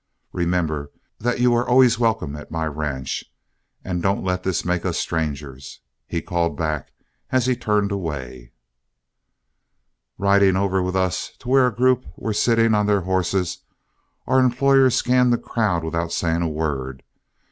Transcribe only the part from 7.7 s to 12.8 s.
away. Riding over with us to where a group were sitting